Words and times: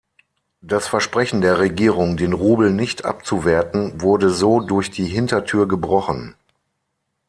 Das 0.63 0.87
Versprechen 0.87 1.41
der 1.41 1.59
Regierung, 1.59 2.17
den 2.17 2.33
Rubel 2.33 2.71
nicht 2.71 3.05
abzuwerten, 3.05 4.01
wurde 4.01 4.31
so 4.31 4.59
durch 4.59 4.89
die 4.89 5.05
Hintertür 5.05 5.67
gebrochen. 5.67 6.33